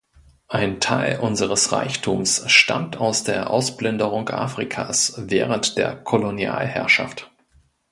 Ein 0.47 0.79
Teil 0.79 1.19
unseres 1.19 1.71
Reichtums 1.71 2.41
stammt 2.51 2.97
aus 2.97 3.23
der 3.23 3.51
Ausplünderung 3.51 4.27
Afrikas 4.29 5.13
während 5.15 5.77
der 5.77 5.95
Kolonialherrschaft. 5.95 7.29